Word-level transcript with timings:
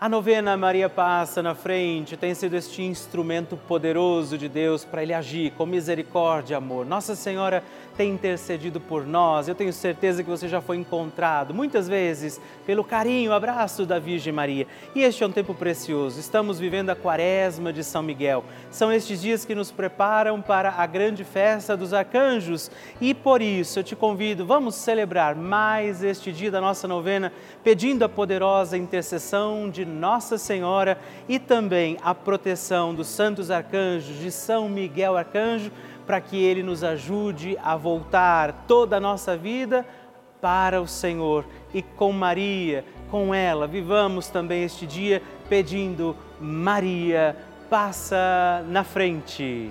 A 0.00 0.08
novena 0.08 0.56
Maria 0.56 0.88
Passa 0.88 1.42
na 1.42 1.56
Frente 1.56 2.16
tem 2.16 2.32
sido 2.32 2.54
este 2.54 2.82
instrumento 2.82 3.56
poderoso 3.56 4.38
de 4.38 4.48
Deus 4.48 4.84
para 4.84 5.02
Ele 5.02 5.12
agir 5.12 5.50
com 5.54 5.66
misericórdia 5.66 6.54
e 6.54 6.56
amor. 6.56 6.86
Nossa 6.86 7.16
Senhora 7.16 7.64
tem 7.96 8.12
intercedido 8.12 8.78
por 8.78 9.04
nós. 9.04 9.48
Eu 9.48 9.56
tenho 9.56 9.72
certeza 9.72 10.22
que 10.22 10.30
você 10.30 10.46
já 10.46 10.60
foi 10.60 10.76
encontrado 10.76 11.52
muitas 11.52 11.88
vezes 11.88 12.40
pelo 12.64 12.84
carinho, 12.84 13.32
abraço 13.32 13.84
da 13.84 13.98
Virgem 13.98 14.32
Maria. 14.32 14.68
E 14.94 15.02
este 15.02 15.24
é 15.24 15.26
um 15.26 15.32
tempo 15.32 15.52
precioso. 15.52 16.20
Estamos 16.20 16.60
vivendo 16.60 16.90
a 16.90 16.94
Quaresma 16.94 17.72
de 17.72 17.82
São 17.82 18.00
Miguel. 18.00 18.44
São 18.70 18.92
estes 18.92 19.20
dias 19.20 19.44
que 19.44 19.52
nos 19.52 19.72
preparam 19.72 20.40
para 20.40 20.70
a 20.70 20.86
grande 20.86 21.24
festa 21.24 21.76
dos 21.76 21.92
arcanjos. 21.92 22.70
E 23.00 23.12
por 23.12 23.42
isso 23.42 23.80
eu 23.80 23.82
te 23.82 23.96
convido, 23.96 24.46
vamos 24.46 24.76
celebrar 24.76 25.34
mais 25.34 26.04
este 26.04 26.32
dia 26.32 26.52
da 26.52 26.60
nossa 26.60 26.86
novena, 26.86 27.32
pedindo 27.64 28.04
a 28.04 28.08
poderosa 28.08 28.78
intercessão 28.78 29.68
de 29.68 29.87
Nossa 29.88 30.38
Senhora 30.38 30.98
e 31.28 31.38
também 31.38 31.96
a 32.02 32.14
proteção 32.14 32.94
dos 32.94 33.08
santos 33.08 33.50
arcanjos 33.50 34.18
de 34.18 34.30
São 34.30 34.68
Miguel 34.68 35.16
Arcanjo 35.16 35.72
para 36.06 36.20
que 36.20 36.36
Ele 36.36 36.62
nos 36.62 36.84
ajude 36.84 37.58
a 37.62 37.76
voltar 37.76 38.64
toda 38.66 38.96
a 38.96 39.00
nossa 39.00 39.36
vida 39.36 39.84
para 40.40 40.80
o 40.80 40.86
Senhor. 40.86 41.44
E 41.74 41.82
com 41.82 42.12
Maria, 42.12 42.84
com 43.10 43.34
ela, 43.34 43.66
vivamos 43.66 44.28
também 44.28 44.62
este 44.62 44.86
dia 44.86 45.22
pedindo: 45.48 46.16
Maria, 46.40 47.36
passa 47.68 48.64
na 48.68 48.84
frente. 48.84 49.70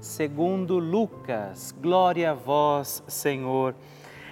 segundo 0.00 0.78
Lucas. 0.78 1.74
Glória 1.80 2.30
a 2.30 2.34
vós, 2.34 3.02
Senhor. 3.08 3.74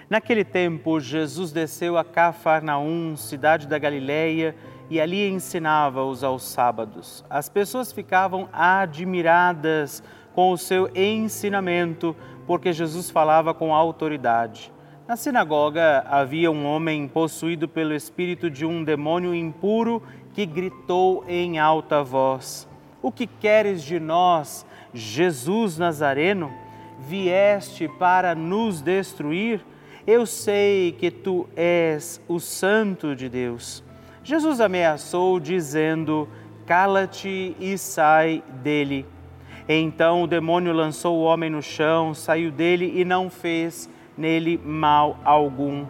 Naquele 0.09 0.45
tempo, 0.45 1.01
Jesus 1.01 1.51
desceu 1.51 1.99
a 1.99 2.05
Cafarnaum, 2.05 3.17
cidade 3.17 3.67
da 3.67 3.79
Galileia, 3.79 4.55
e 4.89 5.01
ali 5.01 5.29
ensinava-os 5.29 6.23
aos 6.23 6.45
sábados. 6.45 7.25
As 7.29 7.49
pessoas 7.49 7.93
ficavam 7.93 8.49
admiradas 8.53 10.03
com 10.33 10.53
o 10.53 10.59
seu 10.59 10.89
ensinamento, 10.95 12.15
porque 12.47 12.73
Jesus 12.73 13.11
falava 13.11 13.53
com 13.53 13.75
autoridade. 13.75 14.73
Na 15.09 15.17
sinagoga 15.17 16.05
havia 16.09 16.51
um 16.51 16.67
homem 16.67 17.07
possuído 17.09 17.69
pelo 17.69 17.95
espírito 17.95 18.51
de 18.51 18.67
um 18.67 18.85
demônio 18.85 19.35
impuro 19.35 20.03
que 20.33 20.45
gritou 20.45 21.25
em 21.29 21.59
alta 21.59 22.03
voz: 22.03 22.69
O 23.01 23.11
que 23.11 23.27
queres 23.27 23.83
de 23.83 23.99
nós, 24.01 24.66
Jesus 24.93 25.79
Nazareno? 25.79 26.51
Vieste 26.99 27.89
para 27.89 28.35
nos 28.35 28.81
destruir? 28.81 29.65
Eu 30.07 30.25
sei 30.25 30.93
que 30.93 31.11
tu 31.11 31.49
és 31.57 32.21
o 32.29 32.39
Santo 32.39 33.15
de 33.15 33.29
Deus. 33.29 33.83
Jesus 34.23 34.61
ameaçou, 34.61 35.39
dizendo: 35.41 36.29
Cala-te 36.65 37.57
e 37.61 37.77
sai 37.77 38.43
dele. 38.63 39.07
Então 39.69 40.23
o 40.23 40.27
demônio 40.27 40.73
lançou 40.73 41.17
o 41.17 41.23
homem 41.23 41.51
no 41.51 41.61
chão, 41.61 42.15
saiu 42.15 42.51
dele 42.51 42.93
e 42.95 43.05
não 43.05 43.29
fez 43.29 43.91
nele 44.17 44.61
mal 44.65 45.19
algum. 45.25 45.85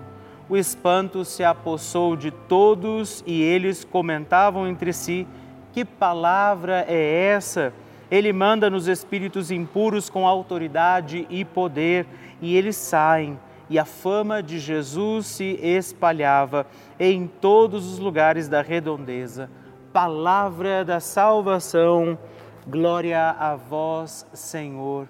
O 0.48 0.56
espanto 0.56 1.24
se 1.24 1.44
apossou 1.44 2.16
de 2.16 2.30
todos 2.30 3.22
e 3.26 3.42
eles 3.42 3.84
comentavam 3.84 4.66
entre 4.66 4.92
si: 4.92 5.26
Que 5.72 5.84
palavra 5.84 6.84
é 6.88 7.28
essa? 7.28 7.72
Ele 8.10 8.32
manda 8.32 8.70
nos 8.70 8.86
espíritos 8.86 9.50
impuros 9.50 10.08
com 10.08 10.26
autoridade 10.26 11.26
e 11.28 11.44
poder, 11.44 12.06
e 12.40 12.56
eles 12.56 12.76
saem. 12.76 13.38
E 13.68 13.78
a 13.78 13.84
fama 13.84 14.40
de 14.42 14.60
Jesus 14.60 15.26
se 15.26 15.58
espalhava 15.60 16.66
em 17.00 17.26
todos 17.26 17.84
os 17.84 17.98
lugares 17.98 18.48
da 18.48 18.62
redondeza. 18.62 19.50
palavra 19.92 20.84
da 20.84 21.00
salvação. 21.00 22.18
Glória 22.66 23.30
a 23.30 23.56
vós, 23.56 24.26
Senhor. 24.34 25.08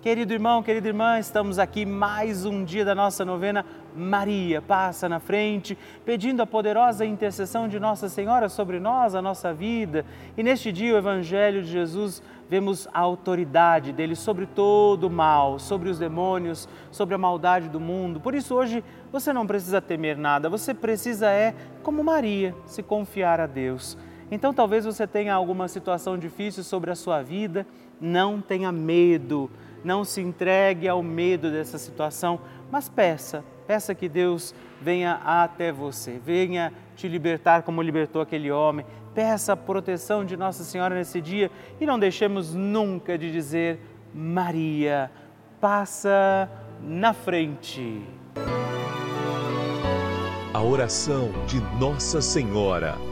Querido 0.00 0.32
irmão, 0.32 0.62
querida 0.62 0.88
irmã, 0.88 1.18
estamos 1.18 1.58
aqui 1.58 1.84
mais 1.84 2.44
um 2.44 2.64
dia 2.64 2.84
da 2.84 2.94
nossa 2.94 3.24
novena. 3.24 3.64
Maria 3.96 4.60
passa 4.60 5.08
na 5.08 5.20
frente, 5.20 5.76
pedindo 6.04 6.42
a 6.42 6.46
poderosa 6.46 7.04
intercessão 7.04 7.68
de 7.68 7.78
Nossa 7.78 8.08
Senhora 8.08 8.48
sobre 8.48 8.80
nós, 8.80 9.14
a 9.14 9.22
nossa 9.22 9.52
vida. 9.52 10.04
E 10.36 10.42
neste 10.42 10.72
dia, 10.72 10.94
o 10.94 10.98
Evangelho 10.98 11.62
de 11.62 11.70
Jesus, 11.70 12.22
vemos 12.48 12.86
a 12.92 13.00
autoridade 13.00 13.92
dele 13.92 14.14
sobre 14.14 14.46
todo 14.46 15.04
o 15.04 15.10
mal, 15.10 15.58
sobre 15.58 15.88
os 15.88 15.98
demônios, 15.98 16.68
sobre 16.90 17.14
a 17.14 17.18
maldade 17.18 17.68
do 17.68 17.80
mundo. 17.80 18.20
Por 18.20 18.34
isso, 18.34 18.54
hoje, 18.54 18.84
você 19.10 19.32
não 19.32 19.46
precisa 19.46 19.80
temer 19.80 20.16
nada, 20.16 20.48
você 20.48 20.74
precisa, 20.74 21.30
é, 21.30 21.54
como 21.82 22.04
Maria, 22.04 22.54
se 22.66 22.82
confiar 22.82 23.40
a 23.40 23.46
Deus. 23.46 23.96
Então, 24.30 24.52
talvez 24.52 24.84
você 24.84 25.06
tenha 25.06 25.34
alguma 25.34 25.68
situação 25.68 26.16
difícil 26.16 26.64
sobre 26.64 26.90
a 26.90 26.94
sua 26.94 27.22
vida, 27.22 27.66
não 28.00 28.40
tenha 28.40 28.72
medo, 28.72 29.50
não 29.84 30.04
se 30.04 30.20
entregue 30.20 30.88
ao 30.88 31.02
medo 31.02 31.50
dessa 31.50 31.76
situação, 31.78 32.40
mas 32.72 32.88
peça, 32.88 33.44
peça 33.66 33.94
que 33.94 34.08
Deus 34.08 34.54
venha 34.80 35.20
até 35.22 35.70
você, 35.70 36.18
venha 36.18 36.72
te 36.96 37.06
libertar 37.06 37.64
como 37.64 37.82
libertou 37.82 38.22
aquele 38.22 38.50
homem. 38.50 38.86
Peça 39.14 39.52
a 39.52 39.56
proteção 39.56 40.24
de 40.24 40.38
Nossa 40.38 40.64
Senhora 40.64 40.94
nesse 40.94 41.20
dia 41.20 41.50
e 41.78 41.84
não 41.84 41.98
deixemos 41.98 42.54
nunca 42.54 43.18
de 43.18 43.30
dizer: 43.30 43.78
Maria, 44.14 45.10
passa 45.60 46.50
na 46.80 47.12
frente. 47.12 48.02
A 50.54 50.62
oração 50.62 51.30
de 51.46 51.60
Nossa 51.78 52.22
Senhora. 52.22 53.11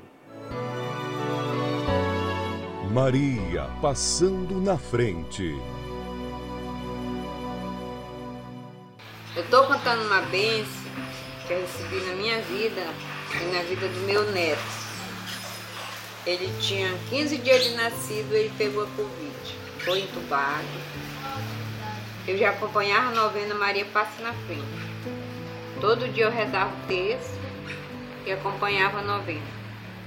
Maria 2.91 3.69
passando 3.81 4.59
na 4.59 4.77
frente. 4.77 5.57
Eu 9.33 9.43
estou 9.43 9.65
contando 9.65 10.05
uma 10.07 10.21
bênção 10.23 10.91
que 11.47 11.53
eu 11.53 11.61
recebi 11.61 12.01
na 12.01 12.15
minha 12.15 12.41
vida 12.41 12.85
e 13.33 13.55
na 13.55 13.63
vida 13.63 13.87
do 13.87 13.99
meu 14.01 14.29
neto. 14.33 14.59
Ele 16.25 16.53
tinha 16.59 16.93
15 17.09 17.37
dias 17.37 17.63
de 17.63 17.75
nascido, 17.75 18.33
ele 18.33 18.51
pegou 18.57 18.83
a 18.83 18.87
Covid, 18.87 19.55
foi 19.85 20.01
entubado. 20.01 20.67
Eu 22.27 22.37
já 22.37 22.49
acompanhava 22.49 23.07
a 23.07 23.11
novena 23.11 23.55
Maria 23.55 23.85
Passa 23.85 24.21
na 24.21 24.33
Frente. 24.33 24.91
Todo 25.79 26.11
dia 26.11 26.25
eu 26.25 26.31
rezava 26.31 26.73
o 26.75 26.87
texto 26.87 27.39
e 28.25 28.33
acompanhava 28.33 28.99
a 28.99 29.01
novena. 29.01 29.60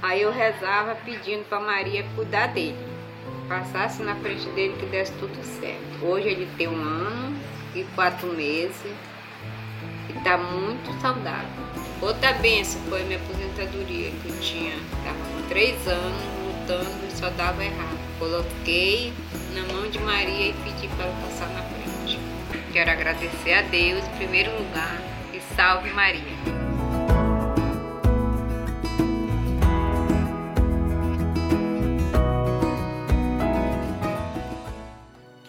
Aí 0.05 0.21
eu 0.21 0.31
rezava 0.31 0.93
pedindo 1.03 1.43
para 1.49 1.59
Maria 1.59 2.05
cuidar 2.15 2.49
dele, 2.49 2.77
passasse 3.49 4.03
na 4.03 4.13
frente 4.13 4.47
dele 4.49 4.75
que 4.79 4.85
desse 4.85 5.11
tudo 5.13 5.35
certo. 5.59 6.05
Hoje 6.05 6.27
ele 6.27 6.47
tem 6.57 6.67
um 6.67 6.79
ano 6.79 7.35
e 7.73 7.83
quatro 7.95 8.27
meses 8.27 8.79
e 10.07 10.15
está 10.15 10.37
muito 10.37 10.93
saudável. 11.01 11.49
Outra 11.99 12.33
benção 12.33 12.79
foi 12.87 13.03
minha 13.05 13.17
aposentadoria, 13.17 14.11
que 14.11 14.29
eu 14.29 14.39
tinha, 14.41 14.75
estava 14.75 15.17
com 15.17 15.47
três 15.49 15.87
anos 15.87 16.21
lutando 16.45 17.07
e 17.07 17.11
só 17.17 17.31
dava 17.31 17.65
errado. 17.65 17.97
Coloquei 18.19 19.11
na 19.55 19.73
mão 19.73 19.89
de 19.89 19.97
Maria 19.97 20.49
e 20.49 20.53
pedi 20.63 20.87
para 20.89 21.05
ela 21.05 21.15
passar 21.23 21.49
na 21.49 21.63
frente. 21.63 22.19
Quero 22.71 22.91
agradecer 22.91 23.53
a 23.53 23.63
Deus 23.63 24.05
em 24.05 24.17
primeiro 24.17 24.51
lugar 24.51 25.01
e 25.33 25.41
salve 25.55 25.89
Maria. 25.89 26.64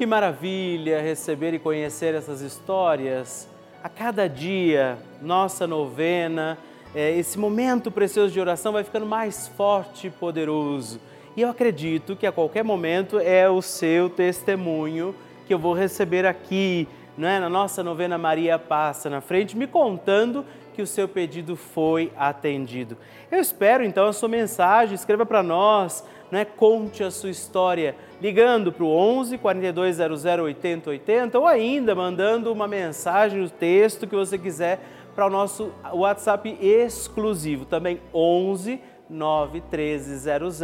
Que 0.06 0.10
maravilha 0.10 1.02
receber 1.02 1.52
e 1.52 1.58
conhecer 1.58 2.14
essas 2.14 2.40
histórias. 2.40 3.48
A 3.82 3.88
cada 3.88 4.28
dia, 4.28 4.96
nossa 5.20 5.66
novena, 5.66 6.56
é, 6.94 7.10
esse 7.18 7.36
momento 7.36 7.90
precioso 7.90 8.32
de 8.32 8.38
oração 8.38 8.72
vai 8.72 8.84
ficando 8.84 9.04
mais 9.04 9.48
forte 9.48 10.06
e 10.06 10.10
poderoso. 10.10 11.00
E 11.36 11.42
eu 11.42 11.50
acredito 11.50 12.14
que 12.14 12.24
a 12.24 12.30
qualquer 12.30 12.62
momento 12.62 13.18
é 13.18 13.50
o 13.50 13.60
seu 13.60 14.08
testemunho 14.08 15.12
que 15.44 15.52
eu 15.52 15.58
vou 15.58 15.74
receber 15.74 16.24
aqui, 16.24 16.86
é? 17.18 17.40
na 17.40 17.48
nossa 17.48 17.82
novena 17.82 18.16
Maria 18.16 18.60
Passa 18.60 19.10
na 19.10 19.20
frente, 19.20 19.56
me 19.56 19.66
contando 19.66 20.44
que 20.72 20.82
o 20.82 20.86
seu 20.86 21.08
pedido 21.08 21.56
foi 21.56 22.12
atendido. 22.16 22.96
Eu 23.28 23.40
espero 23.40 23.82
então 23.82 24.06
a 24.06 24.12
sua 24.12 24.28
mensagem, 24.28 24.94
escreva 24.94 25.26
para 25.26 25.42
nós, 25.42 26.04
não 26.30 26.38
é? 26.38 26.44
conte 26.44 27.02
a 27.02 27.10
sua 27.10 27.30
história, 27.30 27.96
ligando 28.20 28.72
para 28.72 28.84
o 28.84 28.88
11 28.88 29.38
4200 29.38 30.24
80 30.24 30.90
80 30.90 31.38
ou 31.38 31.46
ainda 31.46 31.94
mandando 31.94 32.52
uma 32.52 32.66
mensagem, 32.66 33.40
o 33.40 33.44
um 33.44 33.48
texto 33.48 34.06
que 34.06 34.14
você 34.14 34.36
quiser 34.38 34.80
para 35.14 35.26
o 35.26 35.30
nosso 35.30 35.72
WhatsApp 35.92 36.58
exclusivo, 36.60 37.64
também 37.64 38.00
11 38.12 38.80
91300 39.08 40.60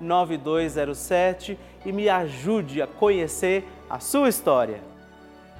9207 0.00 1.58
e 1.84 1.92
me 1.92 2.08
ajude 2.08 2.80
a 2.82 2.86
conhecer 2.86 3.64
a 3.88 4.00
sua 4.00 4.28
história. 4.28 4.80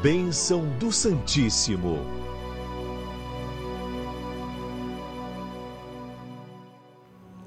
Bênção 0.00 0.64
do 0.78 0.92
Santíssimo. 0.92 2.25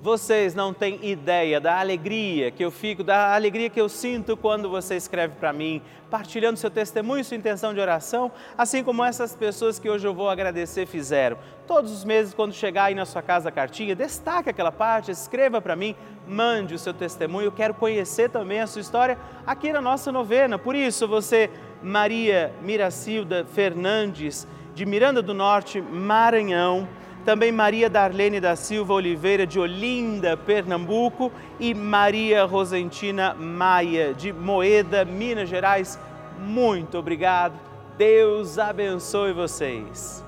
Vocês 0.01 0.55
não 0.55 0.73
têm 0.73 0.97
ideia 1.05 1.59
da 1.59 1.77
alegria 1.77 2.51
que 2.51 2.63
eu 2.63 2.71
fico, 2.71 3.03
da 3.03 3.35
alegria 3.35 3.69
que 3.69 3.81
eu 3.81 3.89
sinto 3.89 4.37
quando 4.37 4.69
você 4.69 4.95
escreve 4.95 5.35
para 5.35 5.51
mim, 5.51 5.81
partilhando 6.09 6.57
seu 6.57 6.71
testemunho, 6.71 7.21
sua 7.25 7.35
intenção 7.35 7.73
de 7.73 7.81
oração, 7.81 8.31
assim 8.57 8.81
como 8.81 9.03
essas 9.03 9.35
pessoas 9.35 9.77
que 9.77 9.89
hoje 9.89 10.07
eu 10.07 10.13
vou 10.13 10.29
agradecer 10.29 10.85
fizeram. 10.85 11.37
Todos 11.67 11.91
os 11.91 12.05
meses, 12.05 12.33
quando 12.33 12.53
chegar 12.53 12.85
aí 12.85 12.95
na 12.95 13.05
sua 13.05 13.21
casa 13.21 13.49
a 13.49 13.51
cartinha, 13.51 13.93
destaque 13.93 14.49
aquela 14.49 14.71
parte, 14.71 15.11
escreva 15.11 15.59
para 15.59 15.75
mim, 15.75 15.93
mande 16.25 16.73
o 16.73 16.79
seu 16.79 16.93
testemunho. 16.93 17.47
Eu 17.47 17.51
quero 17.51 17.73
conhecer 17.73 18.29
também 18.29 18.61
a 18.61 18.67
sua 18.67 18.79
história 18.79 19.17
aqui 19.45 19.73
na 19.73 19.81
nossa 19.81 20.13
novena. 20.13 20.57
Por 20.57 20.75
isso, 20.75 21.09
você, 21.09 21.49
Maria 21.83 22.53
Miracilda 22.61 23.45
Fernandes, 23.45 24.47
de 24.73 24.85
Miranda 24.85 25.21
do 25.21 25.33
Norte, 25.33 25.81
Maranhão, 25.81 26.87
também 27.25 27.51
Maria 27.51 27.89
Darlene 27.89 28.39
da 28.39 28.55
Silva 28.55 28.93
Oliveira, 28.93 29.45
de 29.45 29.59
Olinda, 29.59 30.37
Pernambuco, 30.37 31.31
e 31.59 31.73
Maria 31.73 32.45
Rosentina 32.45 33.33
Maia, 33.33 34.13
de 34.13 34.31
Moeda, 34.31 35.03
Minas 35.03 35.49
Gerais. 35.49 35.99
Muito 36.39 36.97
obrigado. 36.97 37.53
Deus 37.97 38.57
abençoe 38.57 39.33
vocês. 39.33 40.23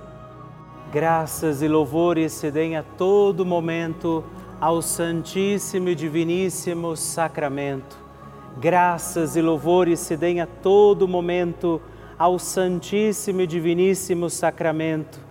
Graças 0.91 1.62
e 1.62 1.67
louvores 1.67 2.34
se 2.34 2.51
deem 2.51 2.75
a 2.75 2.84
todo 2.84 3.45
momento 3.45 4.23
ao 4.60 4.82
Santíssimo 4.82 5.89
e 5.89 5.95
Diviníssimo 5.95 6.97
Sacramento. 6.97 7.97
Graças 8.58 9.38
e 9.38 9.41
louvores 9.41 10.01
se 10.01 10.17
deem 10.17 10.41
a 10.41 10.45
todo 10.45 11.08
momento 11.08 11.82
ao 12.19 12.38
Santíssimo 12.38 13.41
e 13.41 13.47
Diviníssimo 13.47 14.30
Sacramento 14.30 15.31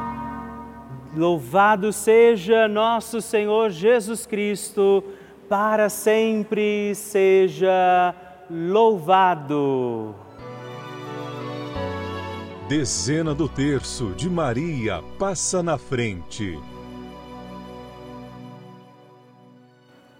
Louvado 1.15 1.91
seja 1.91 2.69
nosso 2.69 3.19
Senhor 3.21 3.69
Jesus 3.69 4.25
Cristo 4.25 5.03
para 5.49 5.89
sempre 5.89 6.95
seja 6.95 8.15
louvado. 8.49 10.15
Dezena 12.69 13.35
do 13.35 13.49
terço 13.49 14.11
de 14.11 14.29
Maria 14.29 15.03
passa 15.19 15.61
na 15.61 15.77
frente. 15.77 16.57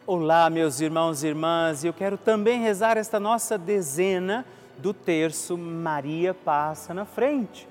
Olá, 0.05 0.49
meus 0.49 0.81
irmãos 0.81 1.23
e 1.23 1.27
irmãs, 1.27 1.85
eu 1.85 1.93
quero 1.93 2.17
também 2.17 2.59
rezar 2.59 2.97
esta 2.97 3.17
nossa 3.17 3.57
dezena 3.57 4.45
do 4.77 4.93
terço 4.93 5.57
Maria 5.57 6.33
passa 6.33 6.93
na 6.93 7.05
frente. 7.05 7.70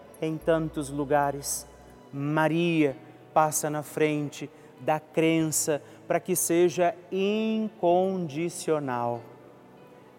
em 0.21 0.37
tantos 0.37 0.89
lugares. 0.89 1.67
Maria 2.13 2.95
passa 3.33 3.69
na 3.69 3.83
frente 3.83 4.49
da 4.79 4.99
crença 4.99 5.81
para 6.07 6.19
que 6.19 6.35
seja 6.35 6.95
incondicional. 7.11 9.21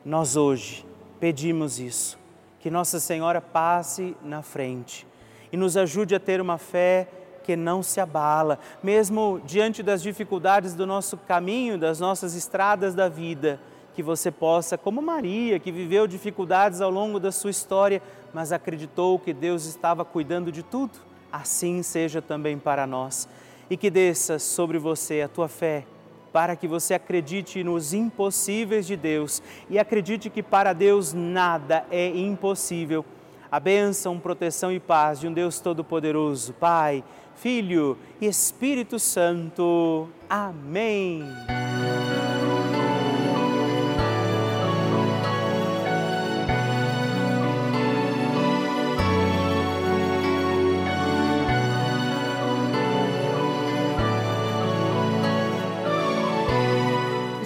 Nós 0.05 0.37
hoje 0.37 0.85
pedimos 1.21 1.79
isso, 1.79 2.19
que 2.59 2.71
Nossa 2.71 2.99
Senhora 2.99 3.41
passe 3.41 4.17
na 4.23 4.43
frente 4.43 5.07
e 5.53 5.57
nos 5.57 5.77
ajude 5.77 6.15
a 6.15 6.21
ter 6.21 6.41
uma 6.41 6.59
fé 6.59 7.09
que 7.45 7.57
não 7.57 7.83
se 7.83 8.01
abala, 8.01 8.59
mesmo 8.83 9.41
diante 9.45 9.83
das 9.83 10.03
dificuldades 10.03 10.75
do 10.75 10.87
nosso 10.87 11.17
caminho, 11.17 11.77
das 11.77 12.01
nossas 12.01 12.35
estradas 12.35 12.95
da 12.95 13.09
vida, 13.09 13.61
que 13.95 14.03
você 14.03 14.31
possa, 14.31 14.79
como 14.79 15.03
Maria, 15.03 15.59
que 15.59 15.71
viveu 15.71 16.07
dificuldades 16.07 16.81
ao 16.81 16.91
longo 16.91 17.21
da 17.21 17.31
sua 17.31 17.51
história, 17.51 18.03
mas 18.33 18.53
acreditou 18.53 19.19
que 19.19 19.33
Deus 19.33 19.67
estava 19.67 20.05
cuidando 20.05 20.51
de 20.51 20.63
tudo 20.63 21.13
assim 21.33 21.83
seja 21.83 22.21
também 22.21 22.59
para 22.59 22.87
nós. 22.87 23.27
E 23.71 23.77
que 23.77 23.89
desça 23.89 24.39
sobre 24.39 24.79
você 24.79 25.23
a 25.23 25.29
tua 25.29 25.49
fé, 25.49 25.87
para 26.33 26.55
que 26.55 26.69
você 26.69 26.95
acredite 26.95 27.65
nos 27.65 27.95
impossíveis 27.95 28.87
de 28.87 28.97
Deus 28.97 29.43
e 29.71 29.79
acredite 29.79 30.29
que 30.29 30.43
para 30.43 30.73
Deus 30.73 31.15
nada 31.15 31.87
é 31.91 32.09
impossível. 32.09 33.05
A 33.51 33.59
bênção, 33.59 34.19
proteção 34.19 34.71
e 34.73 34.81
paz 34.81 35.21
de 35.21 35.29
um 35.29 35.33
Deus 35.33 35.61
Todo-Poderoso, 35.61 36.53
Pai, 36.55 37.05
Filho 37.37 37.99
e 38.21 38.27
Espírito 38.27 38.99
Santo. 38.99 40.09
Amém. 40.29 41.23